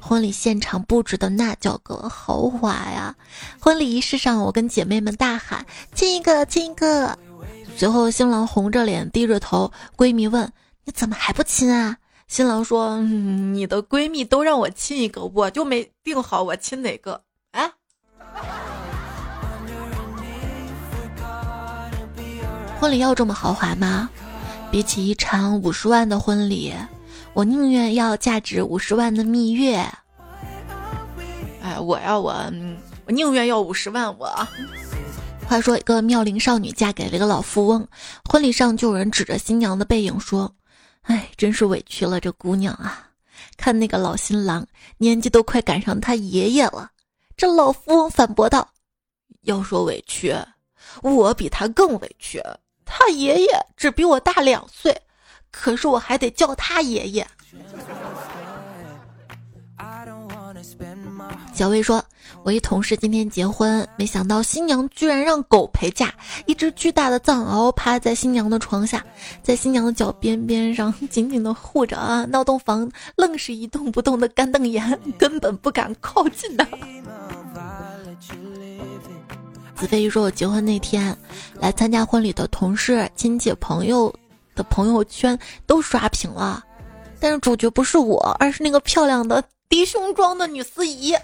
[0.00, 3.14] 婚礼现场布置的那叫个豪华呀！
[3.60, 5.64] 婚礼仪式上，我跟姐妹们大喊
[5.94, 7.16] ：“亲一个，亲一个！”
[7.76, 10.52] 随后新郎红着脸低着头，闺蜜问
[10.84, 17.22] ：“你怎么还不亲啊？”新郎说：“你的闺蜜都让我亲一个，我就没定好我亲哪个。”
[22.80, 24.08] 婚礼要这么豪华吗？
[24.70, 26.72] 比起一场五十万的婚礼，
[27.32, 29.78] 我宁愿要价值五十万的蜜月。
[31.60, 32.32] 哎，我要我，
[33.04, 34.16] 我宁愿要五十万。
[34.16, 34.26] 我
[35.48, 37.84] 话说，一个妙龄少女嫁给了一个老富翁，
[38.30, 40.54] 婚礼上就有人指着新娘的背影说
[41.02, 43.08] ：“哎，真是委屈了这姑娘啊！
[43.56, 44.64] 看那个老新郎，
[44.98, 46.92] 年纪都快赶上他爷爷了。”
[47.36, 48.68] 这老富翁反驳道
[49.42, 50.36] ：“要说委屈，
[51.02, 52.40] 我比他更委屈。”
[52.90, 54.98] 他爷爷只比我大两岁，
[55.50, 57.26] 可是我还得叫他爷爷。
[61.52, 62.02] 小薇说
[62.42, 66.12] ：“我一同事今天结婚，没想到新娘居然让狗陪嫁。
[66.46, 69.04] 一只巨大的藏獒趴在新娘的床下，
[69.42, 72.24] 在新娘的脚边边上紧紧的护着啊！
[72.26, 76.66] 闹洞房愣是一动不动的干瞪眼，根本不敢靠近的。”
[79.78, 81.16] 子飞鱼说：“我结婚那天，
[81.54, 84.12] 来参加婚礼的同事、亲戚、朋友
[84.56, 86.64] 的朋友圈都刷屏了，
[87.20, 91.14] 但是主角不是我，而是那个漂亮的低胸装的女司仪。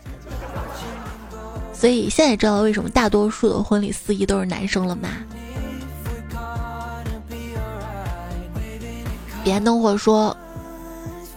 [1.72, 5.08] 所以现在知道为什么大多数的婚礼司仪都是男生了吗？”
[9.42, 10.34] 彼岸灯火说。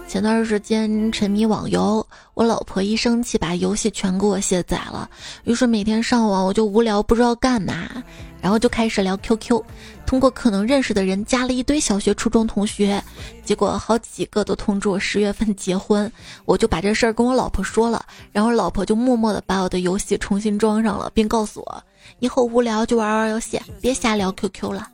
[0.07, 5.07] 前段时间沉迷网游，我老婆一生气把游戏全给我卸载了。
[5.43, 8.01] 于是每天上网我就无聊不知道干嘛，
[8.41, 9.61] 然后就开始聊 QQ，
[10.05, 13.03] 通过可能认识的人加了一堆小学、初中同学，
[13.43, 16.09] 结果好几个都通知我十月份结婚，
[16.45, 21.83] 我就把这事儿跟我老婆说了，然后老婆就默默的把我的游戏重新装上了，并告诉我
[22.19, 24.87] 以后无聊就玩玩游戏，别瞎聊 QQ 了。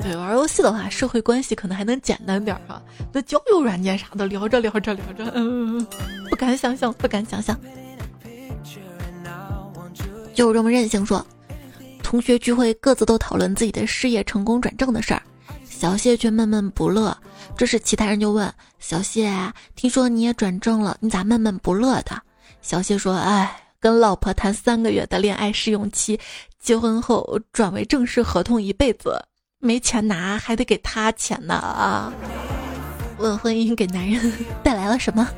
[0.00, 2.80] 对，玩游戏的话，社会关系可能还能简单点儿哈。
[3.12, 5.84] 那交友软件啥的，聊着聊着聊着，嗯，
[6.30, 7.58] 不敢想象，不敢想象。
[10.32, 11.26] 就这么任性说，
[12.02, 15.20] 同学聚会各自都讨论自己的事业成功转正的事儿，
[15.68, 17.16] 小谢却闷闷不乐。
[17.56, 19.32] 这时其他人就问小谢
[19.74, 22.22] ：“听说你也转正了，你咋闷闷不乐的？”
[22.62, 26.18] 小谢说：“哎，跟老婆谈三个月的恋爱试用期，
[26.60, 29.20] 结婚后转为正式合同一辈子。”
[29.60, 32.12] 没钱拿，还得给他钱呢啊！
[33.18, 35.28] 问婚姻给男人带来了什么？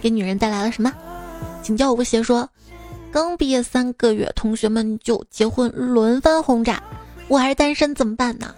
[0.00, 0.92] 给女人带来了什么？
[1.60, 2.48] 请教吴邪说，
[3.10, 6.80] 刚毕业三个月，同学们就结婚，轮番轰炸，
[7.26, 8.54] 我还是单身怎么办呢？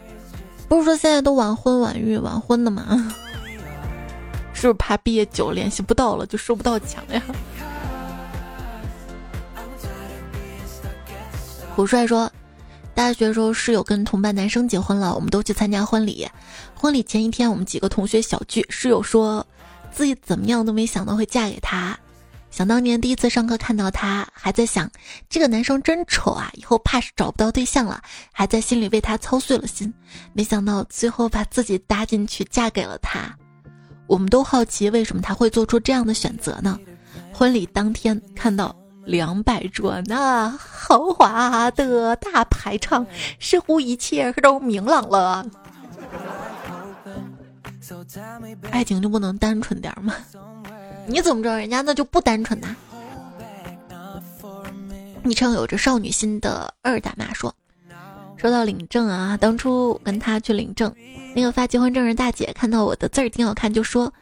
[0.69, 3.15] 不是说现在都晚婚晚育晚婚的吗？
[4.53, 7.23] 是不是怕毕业久联系不到了就收不到奖呀？
[11.75, 12.31] 虎帅说，
[12.95, 16.29] 大学时候室友跟同班男生结婚了，我们都去参加婚礼。
[16.75, 19.47] 婚礼前一天，我们几个同学小聚，室友说
[19.91, 21.99] 自己怎么样都没想到会嫁给他。
[22.51, 24.91] 想当年第一次上课看到他，还在想
[25.31, 29.93] 这个男生真丑啊，以后怕是找不到对象了，还在心里为他操碎了心。
[30.35, 33.35] 没想到最后把自己搭进去，嫁给了他。
[34.07, 36.79] 我们都好奇为什么他会做出这样的选择呢？
[37.33, 43.07] 婚礼当天看到两百桌那豪华的大排场，
[43.39, 45.47] 似乎一切都明朗了。
[48.71, 50.15] 爱情就不能单纯点吗？
[51.07, 52.77] 你怎么知道人家那就不单纯呢？
[55.25, 57.55] 昵称有着少女心的二大妈说
[58.43, 60.93] ：“说到领证啊，当初我跟他去领证，
[61.33, 64.13] 那个发结婚证的大姐看到我的字儿挺好看，就说：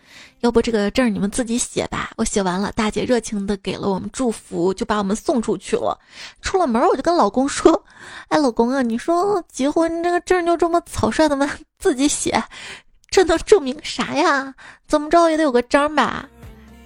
[0.41, 2.11] 要不这个证你们自己写吧。
[2.19, 5.99] 我写完了，大姐热情的给了我们祝福，就把我们送出去了。
[6.43, 7.83] 出了门，我就跟老公说：
[8.29, 11.51] 哎，老公啊，你说结婚这个证就这么草率的吗？
[11.79, 12.45] 自己写，
[13.09, 14.55] 这能证明啥呀？
[14.87, 16.29] 怎么着也得有个章吧？”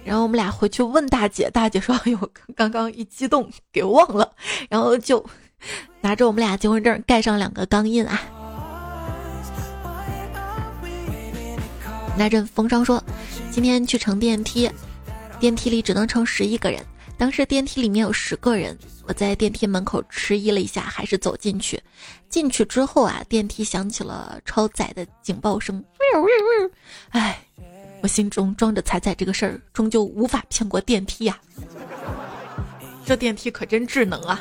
[0.05, 4.31] 然后我们俩回去问大姐，大姐说：“哎呦，刚刚一激动给忘了。”
[4.69, 5.25] 然后就
[6.01, 8.21] 拿着我们俩结婚证盖上两个钢印啊。
[12.17, 13.03] 那阵风霜说
[13.51, 14.69] ：“今天去乘电梯，
[15.39, 16.81] 电梯里只能乘十一个人。
[17.17, 21.81] 当时电梯里面有十个人，我在电梯门口迟疑了一下，还是走进去。
[22.29, 25.83] 进去之后啊，电梯响起了超载的警报声。
[27.09, 27.39] 哎。”
[28.03, 31.39] 我心中装着彩彩这个事儿，终究无法骗过电梯呀。
[33.03, 34.39] 这电梯可真智能啊！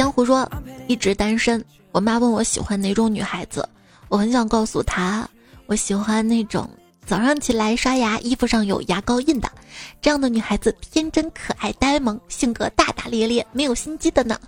[0.00, 0.50] 江湖说
[0.86, 3.68] 一直单身，我妈问我喜欢哪种女孩子，
[4.08, 5.28] 我很想告诉她，
[5.66, 6.66] 我喜欢那种
[7.04, 9.52] 早上起来刷牙，衣服上有牙膏印的，
[10.00, 14.40] 这样的女孩子天真可爱、呆萌，性格大大咧咧，没有心机的呢。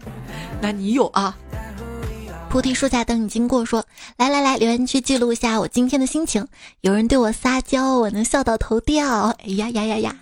[0.60, 1.34] 那你有啊？
[2.50, 3.82] 菩提树下等你经过，说
[4.18, 6.46] 来来来，留言区记录一下我今天的心情。
[6.82, 9.28] 有人对我撒娇，我能笑到头掉。
[9.28, 10.16] 哎呀呀呀呀！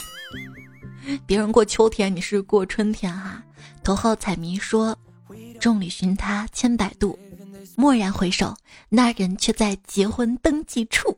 [1.26, 3.42] 别人过秋天，你是过春天哈。
[3.88, 4.94] 头号彩迷说：
[5.58, 7.18] 众里寻他千百度，
[7.78, 8.54] 蓦然回首，
[8.90, 11.16] 那人却在结婚登记处，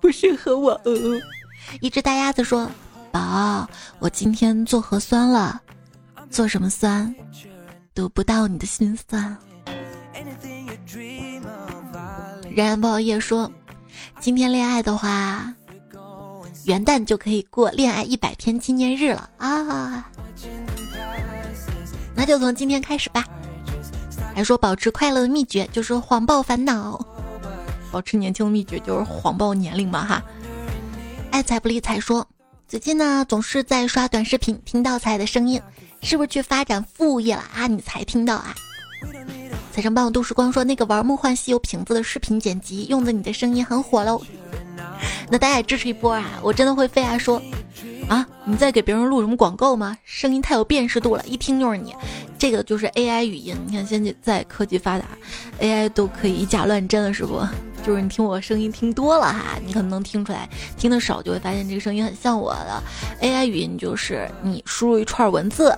[0.00, 0.80] 不适合我。
[1.82, 2.66] 一只大鸭子说：
[3.10, 5.60] 宝，我今天做核酸了，
[6.30, 7.14] 做什么酸？
[7.92, 9.36] 得不到你的心酸。
[12.56, 13.52] 然然抱夜说
[14.18, 15.54] ：“今天恋爱的话，
[16.64, 20.10] 元旦就可以过恋爱一百天纪念日了啊！
[22.14, 23.24] 那就从今天开始吧。”
[24.34, 26.98] 还说保持快乐的秘诀就是谎报烦恼，
[27.90, 30.22] 保持年轻的秘诀就是谎报年龄嘛哈。
[31.30, 32.26] 爱财不理财说
[32.66, 35.60] ：“最近呢总是在刷短视频，听到财的声音，
[36.00, 37.66] 是不是去发展副业了啊？
[37.66, 38.54] 你才听到啊？”
[39.72, 44.20] 财神帮我度时光说：“那个玩《梦幻西游》瓶子的视频剪辑用的你的声音很火喽，
[45.30, 46.38] 那大家也支持一波啊！
[46.42, 47.40] 我真的会飞啊说，
[48.08, 49.96] 啊，你在给别人录什么广告吗？
[50.04, 51.94] 声音太有辨识度了，一听就是你。
[52.38, 55.04] 这个就是 AI 语音，你看现在科技发达
[55.60, 57.40] ，AI 都可以以假乱真了，是不？
[57.84, 62.82] 就是你听我声音听多了哈，你可能能听出来；听的少就会发现这个声音很像我的。
[63.20, 65.74] AI 语音就是你输入一串文字。”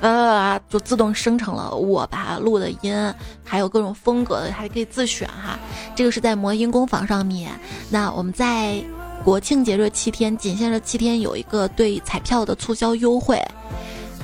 [0.00, 5.58] 呃，就自动生成了我把录的音，还有各种风格的，还可以自选哈。
[5.94, 7.52] 这个是在魔音工坊上面。
[7.90, 8.82] 那我们在
[9.22, 13.38] 国庆节这七天，仅限这七天有一个对彩票的促销优惠，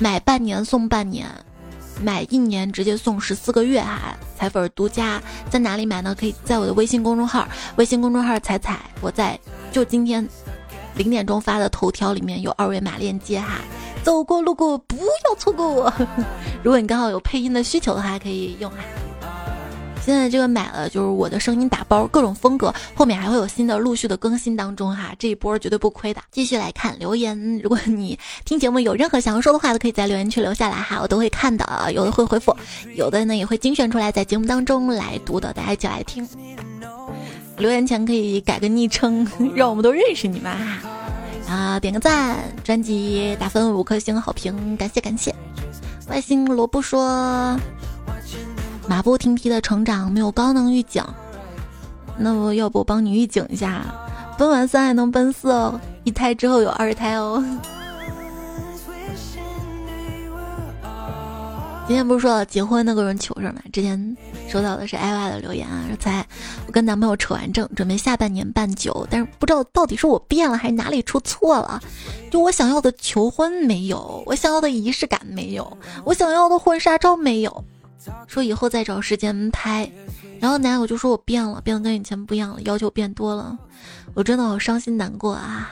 [0.00, 1.28] 买半年送半年，
[2.02, 4.16] 买一年直接送十四个月哈。
[4.38, 6.14] 彩粉独家，在哪里买呢？
[6.18, 9.38] 可以在我的微信公众号，微信公众号彩彩，我在
[9.70, 10.26] 就今天
[10.94, 13.60] 零点钟发的头条里面有二维码链接哈。
[14.06, 15.92] 走过路过不要错过我，
[16.62, 18.78] 如果你刚好有配音的需求的话，可以用啊。
[20.00, 26.20] 现在这个买了就是我的声音打包，各种风格，后面还会有新的陆续的更新当中哈，这一波绝对不亏的。
[26.30, 32.56] 继续来看留言，如果你听节目有任何想要说的话，都可以在留言区留下来哈，我都会看的，有的会回复，
[32.94, 36.28] 有的呢也会精选出来在节目当中来读的，大家一起来听。
[37.58, 39.26] 留言前可以改个昵称，
[39.56, 40.95] 让我们都认识你们哈。
[41.48, 45.34] 啊，点个赞，专辑打分五颗星好评，感谢感谢。
[46.08, 47.58] 外星萝卜说，
[48.88, 51.02] 马不停蹄的成长没有高能预警，
[52.18, 53.84] 那我要不帮你预警一下，
[54.36, 57.44] 奔完三还能奔四哦，一胎之后有二胎哦。
[61.86, 63.62] 今天不是说结婚那个人糗事吗？
[63.72, 64.16] 之前
[64.48, 66.26] 收到的是艾娃的留言啊，说在
[66.66, 71.80] 我跟男朋友扯完证，准备下半年办酒，但是不知道到底是我变了还是哪里出错了。
[72.28, 77.64] 就我想要的求婚没有，我想要的仪式感没有，我想要的婚纱照没有。
[78.26, 79.88] 说以后再找时间拍，
[80.40, 83.56] 然后男友就说我变了，变得跟以前不一样了，要求变多了。
[84.12, 85.70] 我真的好伤心难过啊！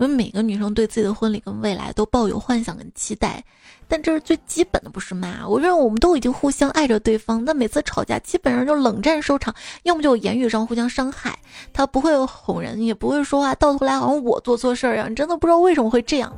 [0.00, 3.44] 因为每个女生对自己的婚礼跟未来都抱有幻想跟期待。
[3.86, 5.44] 但这是最基本的，不是吗？
[5.46, 11.38] 我认为我们都已经互相爱着对方，但每次吵架基本上就冷战收场，要么就言语上互相伤害。
[11.72, 15.14] 他不会哄人，也不会说话，到头来好像我做错事儿一样。
[15.14, 16.32] 真的不知道为什么会这样。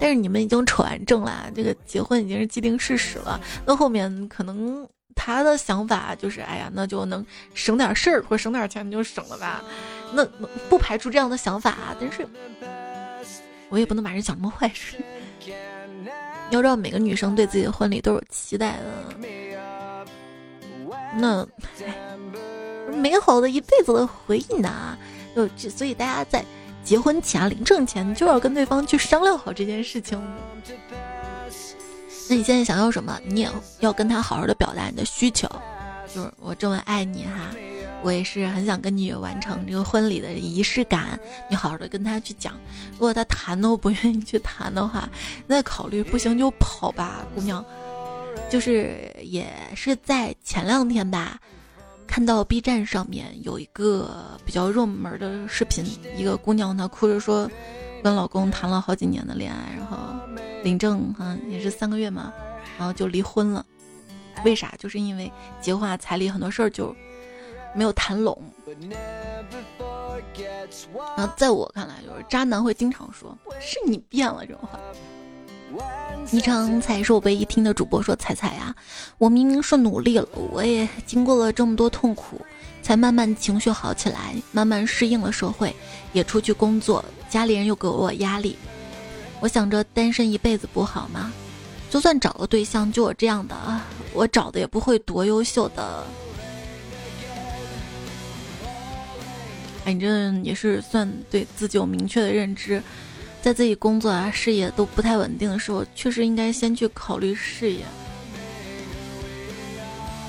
[0.00, 3.40] 但是你们已经扯完证了，这个结婚已经是既定事实了。
[3.66, 4.86] 那后面可能
[5.16, 9.60] 他的想法就是，哎呀，那就能省点事儿或省点钱，就省了吧。
[10.12, 10.24] 那
[10.68, 12.26] 不排除这样的想法啊，但是
[13.68, 14.70] 我也不能把人想那么坏。
[16.50, 18.84] 要知道，每个女生对自己的婚礼都有期待的，
[21.14, 21.46] 那
[22.96, 24.96] 美好的一辈子的回忆呢？
[25.34, 26.44] 就所以大家在
[26.82, 30.18] 结婚前啊，领证前就要跟对方去商量好这件事情。
[32.30, 33.20] 那你现在想要什么？
[33.24, 33.48] 你也
[33.80, 35.46] 要跟他好好的表达你的需求，
[36.12, 37.50] 就是我这么爱你哈。
[38.02, 41.18] 我也是很想跟你完成这个婚礼的仪式感，
[41.50, 42.54] 你好好的跟他去讲。
[42.92, 45.08] 如果他谈都不愿意去谈的话，
[45.46, 47.64] 那考虑不行就跑吧，姑娘。
[48.48, 51.38] 就是也是在前两天吧，
[52.06, 55.84] 看到 B 站上面有一个比较热门的视频，
[56.16, 57.50] 一个姑娘她哭着说，
[58.02, 59.98] 跟老公谈了好几年的恋爱，然后
[60.62, 62.32] 领证哈也是三个月嘛，
[62.78, 63.66] 然后就离婚了。
[64.44, 64.72] 为啥？
[64.78, 65.30] 就是因为
[65.60, 66.94] 结婚彩礼很多事儿就。
[67.78, 68.36] 没有谈拢，
[71.16, 74.80] 然后在我看来，就是渣男会经常说“是你变了”这种话。
[76.28, 78.74] 昵称才是我唯一听的主播说：“彩彩呀，
[79.16, 82.40] 我明明是努力了，我也经过了这么多痛苦，
[82.82, 85.72] 才慢慢情绪好起来，慢慢适应了社会，
[86.12, 88.58] 也出去工作，家里人又给我压力。
[89.38, 91.32] 我想着单身一辈子不好吗？
[91.88, 93.54] 就算找个对象，就我这样的，
[94.14, 96.04] 我找的也不会多优秀的。”
[99.88, 102.82] 反正也是算对自己有明确的认知，
[103.40, 107.80] 在自己工作啊、事业都不太稳定的时候，确实应该先去考虑事业。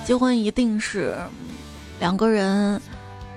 [0.05, 1.13] 结婚一定是
[1.99, 2.81] 两个人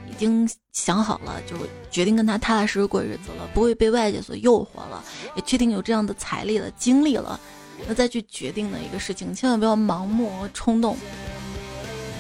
[0.09, 1.57] 已经想好了，就
[1.91, 5.03] 决定跟他踏踏实实过日子了，不会被外界所诱惑了，
[5.35, 7.41] 也确定有这样的财力了、精力了，
[7.89, 10.97] 那再去决定的一个事情，千万不要盲目冲动。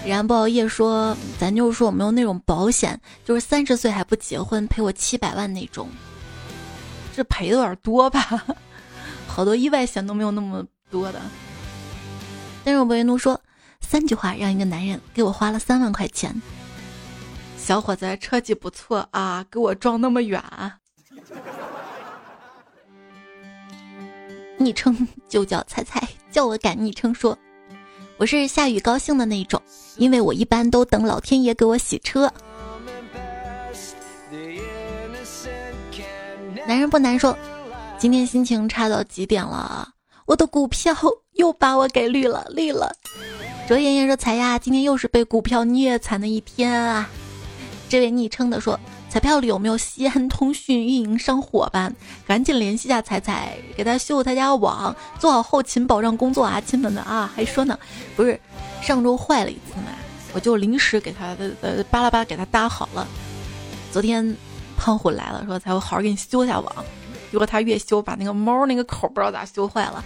[0.05, 5.88] 然不熬夜说，咱就是说我没有那种保险，就是三十岁还不结婚赔我七百万那种，
[7.14, 8.44] 这赔的有点多吧？
[9.28, 11.20] 好多意外险都没有那么多的。
[12.64, 13.40] 但是我为奴说
[13.80, 16.34] 三句话让一个男人给我花了三万块钱。
[17.57, 20.42] 小伙子车技不错啊，给我撞那么远。
[24.59, 27.36] 昵称就叫菜菜，叫我改昵称说。
[28.23, 29.61] 我是下雨高兴的那种，
[29.97, 32.33] 因为我一般都等老天爷给我洗车。
[36.64, 37.37] 男人不难受，
[37.99, 39.89] 今天心情差到极点了，
[40.25, 40.95] 我的股票
[41.35, 42.93] 又把我给绿了，绿了。
[43.66, 47.11] 卓妍妍说：“才呀，今天又是被股票虐惨的一天啊。”
[47.91, 48.79] 这位昵称的说。
[49.13, 51.95] 彩票里有没有西安通讯运营商伙伴？
[52.27, 57.31] 赶紧联系下彩彩，给他修他家网，做好后勤保障工作啊，亲们们啊！
[57.37, 57.79] 还说呢，
[58.17, 58.41] 不是
[58.81, 59.89] 上周坏了一次嘛，
[60.33, 63.07] 我就临时给他的呃巴拉巴给他搭好了。
[63.93, 64.35] 昨天
[64.79, 66.75] 胖虎来了，说才会好好给你修一下网，
[67.31, 70.03] 结果他越修把那个猫那个口不知道咋修坏了。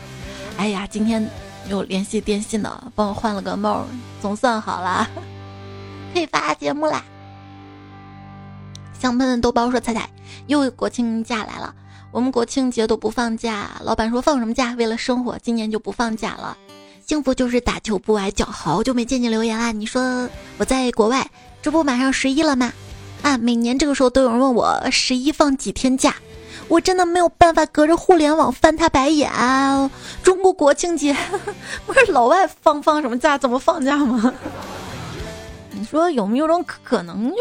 [0.57, 1.25] 哎呀，今天
[1.71, 3.87] 又联系电信的，帮我换了个猫，
[4.21, 5.09] 总算好了，
[6.13, 7.05] 可以发节目啦。
[9.01, 10.09] 香喷的豆包说：“彩彩，
[10.47, 11.74] 又国庆假来了，
[12.11, 13.70] 我们国庆节都不放假。
[13.82, 14.74] 老板说放什么假？
[14.78, 16.57] 为了生活，今年就不放假了。
[17.07, 18.44] 幸福就是打球不崴脚。
[18.47, 20.28] 好久没见你留言啦，你说
[20.59, 21.30] 我在国外，
[21.62, 22.72] 这不马上十一了吗？
[23.22, 26.16] 啊，每年这个时候都有人问我十一放几天假，
[26.68, 29.30] 我真的没有办法隔着互联网翻他白眼。
[30.22, 31.16] 中国国庆节
[31.86, 33.38] 不是老外放放什么假？
[33.38, 34.32] 怎么放假吗？”
[35.79, 37.31] 你说有没有种可能？
[37.31, 37.37] 就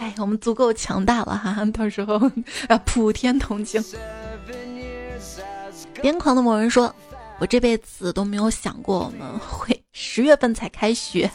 [0.00, 2.16] 哎，我们足够强大了哈， 到时候
[2.68, 3.82] 啊，普天同庆。
[6.02, 6.92] 癫狂的某人说
[7.38, 11.30] ：“我这辈子都没有想过我们会十月份才开学。”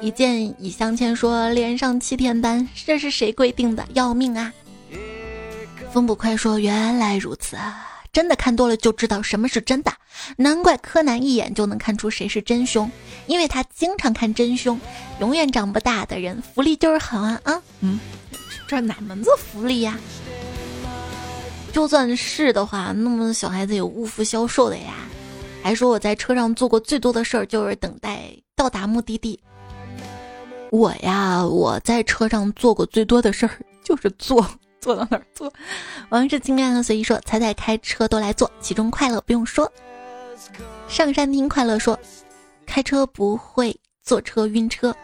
[0.00, 3.86] 一见已相牵说：“连上七天班，这是谁规定的？
[3.94, 4.52] 要命啊！”
[5.92, 9.92] 风不快说：“原来如此，啊真的看多了就知道什么是真的，
[10.36, 12.90] 难怪柯南一眼就能看出谁是真凶，
[13.26, 14.80] 因为他经常看真凶。
[15.20, 17.62] 永远长不大的人，福利就是好啊啊！
[17.80, 17.98] 嗯，
[18.66, 19.98] 这哪门子福利呀？
[21.72, 24.94] 就算是的话，那么小孩子有误服销售的呀。
[25.62, 29.38] 还说我在车上做过最多的事儿就是等待到达目的地。
[30.70, 34.46] 我呀，我在车上做过最多的事儿就是坐。
[34.88, 35.52] 坐到哪儿坐？
[36.08, 39.70] 王志经验和随意说，彩彩开车都来坐，其中快乐不用说。
[40.88, 41.98] 上山听快乐说，
[42.64, 44.96] 开车不会坐车晕车。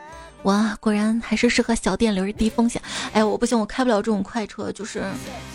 [0.45, 2.81] 哇，果然还是适合小电驴，低风险。
[3.13, 5.05] 哎，我不行，我开不了这种快车，就是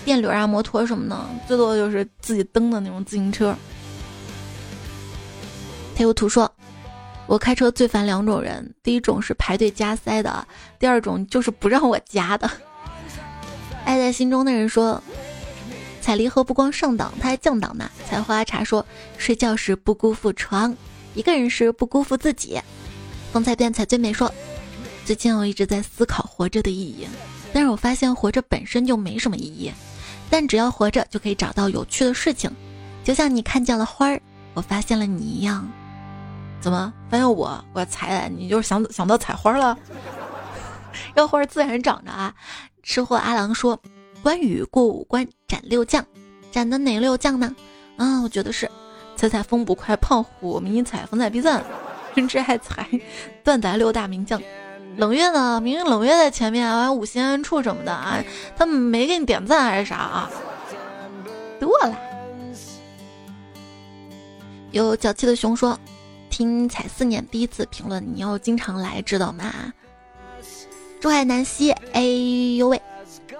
[0.05, 3.55] 电驴啊、摩托什么的，最多就是自己蹬的那种自行车。
[5.95, 6.47] 他有图说，
[7.25, 12.47] 我开车最烦两种人，第一种是排队加塞的，第二种就是不让我加的。
[13.89, 15.01] 爱在心中的人说
[15.99, 18.85] ：“彩离合不光上档，它还降档呢。”采花茶说
[19.17, 20.77] ：“睡觉时不辜负床，
[21.15, 22.61] 一个人时不辜负自己。”
[23.33, 24.31] 风采变彩最美说
[25.05, 27.07] ：“最近我一直在思考活着的意义，
[27.51, 29.73] 但是我发现活着本身就没什么意义，
[30.29, 32.51] 但只要活着就可以找到有趣的事情，
[33.03, 34.21] 就像你看见了花儿，
[34.53, 35.67] 我发现了你一样。
[36.61, 37.65] 怎么发现我？
[37.73, 39.75] 我采你就是想想到采花了？
[41.15, 42.31] 要花自然长着啊。”
[42.83, 43.79] 吃货阿郎说
[44.23, 46.05] ：“关羽过五关斩六将，
[46.51, 47.55] 斩的哪六将呢？
[47.97, 48.69] 啊，我觉得是
[49.15, 51.63] 彩彩风不快，胖虎迷彩风采必赞，
[52.15, 52.87] 君之爱财，
[53.43, 54.41] 段仔六大名将。
[54.97, 55.61] 冷月呢？
[55.61, 58.23] 明明冷月在前面啊，五星安处什么的啊，
[58.57, 60.31] 他们没给你点赞还是啥啊？
[61.59, 61.97] 多了。
[64.71, 65.77] 有脚气的熊说：
[66.29, 69.73] 听彩四年第一次评论，你要经常来，知道吗？”
[70.99, 72.03] 珠海南溪，哎
[72.57, 72.81] 呦喂，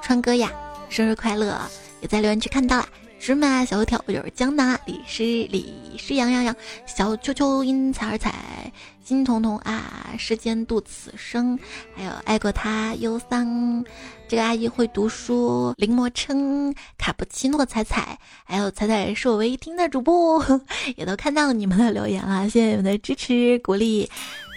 [0.02, 0.50] 川哥呀，
[0.90, 1.60] 生日快乐！
[2.00, 2.88] 也在留言区看到了，
[3.20, 6.56] 芝麻小油条，我就是江南，李诗李诗杨洋洋，
[6.86, 8.72] 小秋秋因彩而彩，
[9.04, 11.60] 金彤彤啊，世间度此生，
[11.94, 13.84] 还有爱过他忧桑，
[14.28, 20.44] 这个阿姨会读书，临摹称，卡布奇诺彩彩，还有彩彩是我唯一听的主播，
[20.96, 24.10] 也都看到你们的留言了，谢谢你们的支持鼓励。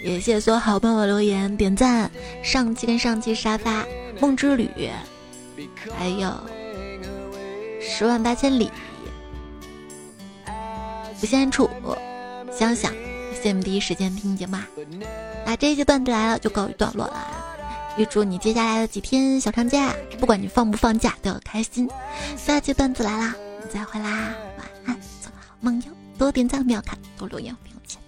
[0.05, 2.09] 也谢谢所有好朋友留言点赞，
[2.41, 3.85] 上期跟上期沙发
[4.19, 4.69] 梦之旅，
[5.97, 6.33] 还有
[7.85, 8.71] 十万八千里，
[11.19, 11.69] 不限处，
[12.51, 12.93] 想想，
[13.33, 14.57] 谢谢第一时间听节目。
[15.45, 17.27] 那这一期段子来了，就告一段落了。
[17.97, 21.87] 预祝你接下来的几天小长假，不管你放不放假都要开心。
[22.37, 25.91] 下期段子来啦，你再会啦，晚安，做个好梦哟。
[26.17, 27.55] 多点赞，不要看，多留言。
[27.61, 28.01] 不要钱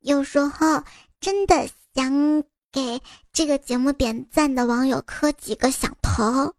[0.00, 0.82] 有时候
[1.20, 3.02] 真的想给
[3.32, 6.54] 这个节目点赞的网友磕几个响头。